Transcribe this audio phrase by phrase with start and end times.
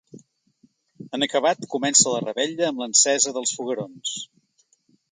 [1.17, 4.21] En acabat, comença la revetlla, amb l’encesa dels foguerons.